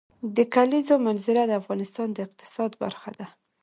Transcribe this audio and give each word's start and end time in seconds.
د 0.35 0.37
کلیزو 0.53 0.95
منظره 1.07 1.41
د 1.45 1.51
افغانستان 1.61 2.07
د 2.13 2.17
اقتصاد 2.27 2.71
برخه 2.83 3.09
ده. 3.19 3.27